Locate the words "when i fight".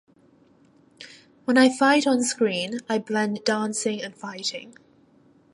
1.45-2.07